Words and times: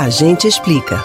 A 0.00 0.10
gente 0.10 0.46
explica. 0.46 1.04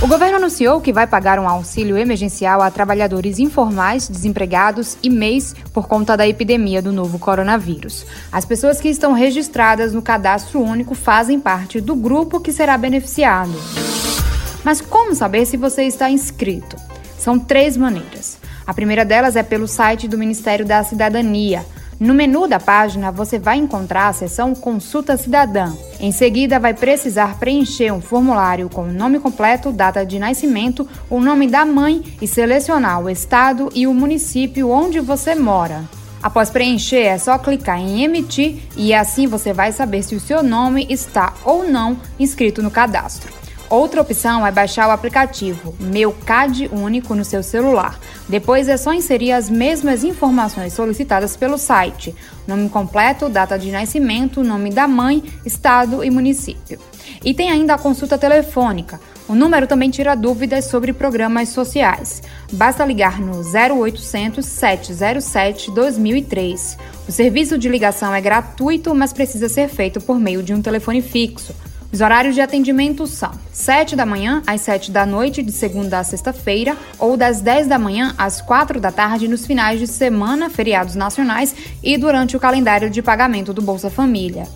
O 0.00 0.08
governo 0.08 0.38
anunciou 0.38 0.80
que 0.80 0.94
vai 0.94 1.06
pagar 1.06 1.38
um 1.38 1.46
auxílio 1.46 1.98
emergencial 1.98 2.62
a 2.62 2.70
trabalhadores 2.70 3.38
informais, 3.38 4.08
desempregados 4.08 4.96
e 5.02 5.10
MEIs 5.10 5.54
por 5.70 5.86
conta 5.86 6.16
da 6.16 6.26
epidemia 6.26 6.80
do 6.80 6.90
novo 6.90 7.18
coronavírus. 7.18 8.06
As 8.32 8.46
pessoas 8.46 8.80
que 8.80 8.88
estão 8.88 9.12
registradas 9.12 9.92
no 9.92 10.00
cadastro 10.00 10.58
único 10.58 10.94
fazem 10.94 11.38
parte 11.38 11.82
do 11.82 11.94
grupo 11.94 12.40
que 12.40 12.50
será 12.50 12.78
beneficiado. 12.78 13.52
Mas 14.64 14.80
como 14.80 15.14
saber 15.14 15.44
se 15.44 15.58
você 15.58 15.82
está 15.82 16.08
inscrito? 16.08 16.76
São 17.18 17.38
três 17.38 17.76
maneiras. 17.76 18.38
A 18.66 18.72
primeira 18.72 19.04
delas 19.04 19.36
é 19.36 19.42
pelo 19.42 19.68
site 19.68 20.08
do 20.08 20.16
Ministério 20.16 20.64
da 20.64 20.82
Cidadania. 20.82 21.62
No 22.00 22.14
menu 22.14 22.48
da 22.48 22.58
página, 22.58 23.12
você 23.12 23.38
vai 23.38 23.58
encontrar 23.58 24.08
a 24.08 24.12
seção 24.14 24.54
Consulta 24.54 25.18
Cidadã. 25.18 25.74
Em 26.00 26.10
seguida, 26.10 26.58
vai 26.58 26.72
precisar 26.72 27.38
preencher 27.38 27.92
um 27.92 28.00
formulário 28.00 28.70
com 28.70 28.84
o 28.84 28.92
nome 28.92 29.20
completo, 29.20 29.70
data 29.70 30.06
de 30.06 30.18
nascimento, 30.18 30.88
o 31.10 31.20
nome 31.20 31.46
da 31.46 31.66
mãe 31.66 32.02
e 32.22 32.26
selecionar 32.26 33.02
o 33.02 33.10
estado 33.10 33.68
e 33.74 33.86
o 33.86 33.92
município 33.92 34.70
onde 34.70 34.98
você 34.98 35.34
mora. 35.34 35.84
Após 36.22 36.48
preencher, 36.48 37.02
é 37.02 37.18
só 37.18 37.36
clicar 37.36 37.78
em 37.78 38.02
emitir 38.02 38.62
e 38.74 38.94
assim 38.94 39.26
você 39.26 39.52
vai 39.52 39.70
saber 39.70 40.02
se 40.02 40.14
o 40.14 40.20
seu 40.20 40.42
nome 40.42 40.86
está 40.88 41.34
ou 41.44 41.68
não 41.68 41.98
inscrito 42.18 42.62
no 42.62 42.70
cadastro. 42.70 43.30
Outra 43.70 44.00
opção 44.00 44.44
é 44.44 44.50
baixar 44.50 44.88
o 44.88 44.90
aplicativo 44.90 45.72
Meu 45.78 46.10
CAD 46.10 46.68
Único 46.72 47.14
no 47.14 47.24
seu 47.24 47.40
celular. 47.40 48.00
Depois 48.28 48.68
é 48.68 48.76
só 48.76 48.92
inserir 48.92 49.30
as 49.30 49.48
mesmas 49.48 50.02
informações 50.02 50.72
solicitadas 50.72 51.36
pelo 51.36 51.56
site: 51.56 52.12
nome 52.48 52.68
completo, 52.68 53.28
data 53.28 53.56
de 53.56 53.70
nascimento, 53.70 54.42
nome 54.42 54.70
da 54.70 54.88
mãe, 54.88 55.22
estado 55.46 56.02
e 56.02 56.10
município. 56.10 56.80
E 57.24 57.32
tem 57.32 57.48
ainda 57.48 57.74
a 57.74 57.78
consulta 57.78 58.18
telefônica. 58.18 59.00
O 59.28 59.36
número 59.36 59.68
também 59.68 59.88
tira 59.88 60.16
dúvidas 60.16 60.64
sobre 60.64 60.92
programas 60.92 61.50
sociais. 61.50 62.24
Basta 62.52 62.84
ligar 62.84 63.20
no 63.20 63.40
0800 63.40 64.44
707 64.44 65.70
2003. 65.70 66.76
O 67.08 67.12
serviço 67.12 67.56
de 67.56 67.68
ligação 67.68 68.12
é 68.12 68.20
gratuito, 68.20 68.92
mas 68.96 69.12
precisa 69.12 69.48
ser 69.48 69.68
feito 69.68 70.00
por 70.00 70.18
meio 70.18 70.42
de 70.42 70.52
um 70.52 70.60
telefone 70.60 71.00
fixo. 71.00 71.54
Os 71.92 72.00
horários 72.00 72.36
de 72.36 72.40
atendimento 72.40 73.04
são 73.08 73.32
7 73.52 73.96
da 73.96 74.06
manhã 74.06 74.42
às 74.46 74.60
7 74.60 74.92
da 74.92 75.04
noite, 75.04 75.42
de 75.42 75.50
segunda 75.50 75.98
a 75.98 76.04
sexta-feira, 76.04 76.76
ou 77.00 77.16
das 77.16 77.40
10 77.40 77.66
da 77.66 77.80
manhã 77.80 78.14
às 78.16 78.40
4 78.40 78.78
da 78.78 78.92
tarde 78.92 79.26
nos 79.26 79.44
finais 79.44 79.80
de 79.80 79.88
semana, 79.88 80.48
feriados 80.48 80.94
nacionais 80.94 81.52
e 81.82 81.98
durante 81.98 82.36
o 82.36 82.40
calendário 82.40 82.88
de 82.88 83.02
pagamento 83.02 83.52
do 83.52 83.60
Bolsa 83.60 83.90
Família. 83.90 84.46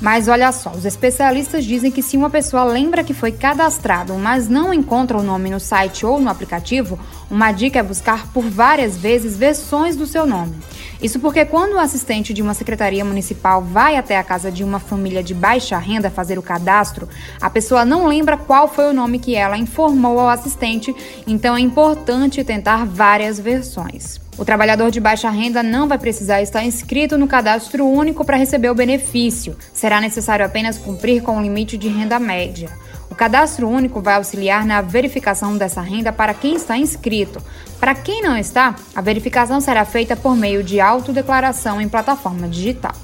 Mas 0.00 0.26
olha 0.26 0.50
só, 0.50 0.72
os 0.72 0.84
especialistas 0.84 1.64
dizem 1.64 1.92
que 1.92 2.02
se 2.02 2.16
uma 2.16 2.28
pessoa 2.28 2.64
lembra 2.64 3.04
que 3.04 3.14
foi 3.14 3.30
cadastrado, 3.30 4.14
mas 4.14 4.48
não 4.48 4.74
encontra 4.74 5.16
o 5.16 5.22
nome 5.22 5.48
no 5.48 5.60
site 5.60 6.04
ou 6.04 6.20
no 6.20 6.28
aplicativo, 6.28 6.98
uma 7.30 7.52
dica 7.52 7.78
é 7.78 7.82
buscar 7.84 8.26
por 8.32 8.42
várias 8.42 8.96
vezes 8.96 9.36
versões 9.36 9.94
do 9.94 10.04
seu 10.04 10.26
nome. 10.26 10.56
Isso 11.02 11.18
porque 11.18 11.44
quando 11.44 11.72
o 11.72 11.78
assistente 11.80 12.32
de 12.32 12.40
uma 12.40 12.54
secretaria 12.54 13.04
municipal 13.04 13.60
vai 13.60 13.96
até 13.96 14.16
a 14.16 14.22
casa 14.22 14.52
de 14.52 14.62
uma 14.62 14.78
família 14.78 15.20
de 15.20 15.34
baixa 15.34 15.76
renda 15.76 16.08
fazer 16.10 16.38
o 16.38 16.42
cadastro, 16.42 17.08
a 17.40 17.50
pessoa 17.50 17.84
não 17.84 18.06
lembra 18.06 18.36
qual 18.36 18.68
foi 18.68 18.88
o 18.88 18.92
nome 18.92 19.18
que 19.18 19.34
ela 19.34 19.58
informou 19.58 20.20
ao 20.20 20.28
assistente, 20.28 20.94
então 21.26 21.56
é 21.56 21.60
importante 21.60 22.44
tentar 22.44 22.86
várias 22.86 23.40
versões. 23.40 24.20
O 24.38 24.44
trabalhador 24.44 24.92
de 24.92 25.00
baixa 25.00 25.28
renda 25.28 25.60
não 25.60 25.88
vai 25.88 25.98
precisar 25.98 26.40
estar 26.40 26.64
inscrito 26.64 27.18
no 27.18 27.26
cadastro 27.26 27.84
único 27.84 28.24
para 28.24 28.36
receber 28.36 28.70
o 28.70 28.74
benefício. 28.74 29.56
Será 29.74 30.00
necessário 30.00 30.46
apenas 30.46 30.78
cumprir 30.78 31.20
com 31.22 31.36
o 31.36 31.42
limite 31.42 31.76
de 31.76 31.88
renda 31.88 32.18
média. 32.20 32.70
O 33.12 33.14
cadastro 33.14 33.68
único 33.68 34.00
vai 34.00 34.14
auxiliar 34.14 34.64
na 34.64 34.80
verificação 34.80 35.58
dessa 35.58 35.82
renda 35.82 36.10
para 36.10 36.32
quem 36.32 36.54
está 36.54 36.78
inscrito. 36.78 37.42
Para 37.78 37.94
quem 37.94 38.22
não 38.22 38.38
está, 38.38 38.74
a 38.94 39.02
verificação 39.02 39.60
será 39.60 39.84
feita 39.84 40.16
por 40.16 40.34
meio 40.34 40.64
de 40.64 40.80
autodeclaração 40.80 41.78
em 41.78 41.90
plataforma 41.90 42.48
digital. 42.48 42.94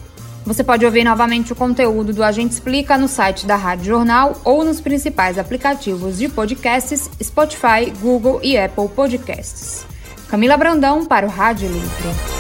Você 0.47 0.65
pode 0.65 0.82
ouvir 0.87 1.05
novamente 1.05 1.53
o 1.53 1.56
conteúdo 1.56 2.15
do 2.15 2.25
Agente 2.25 2.55
Explica 2.55 2.97
no 2.97 3.06
site 3.06 3.44
da 3.44 3.55
Rádio 3.55 3.84
Jornal 3.84 4.41
ou 4.47 4.65
nos 4.65 4.81
principais 4.81 5.37
aplicativos 5.37 6.16
de 6.16 6.27
podcasts 6.27 7.11
Spotify, 7.22 7.93
Google 8.00 8.41
e 8.43 8.56
Apple 8.56 8.88
Podcasts. 8.88 9.84
Camila 10.31 10.56
Brandão 10.56 11.05
para 11.05 11.27
o 11.27 11.28
Rádio 11.28 11.69
Livre. 11.69 12.38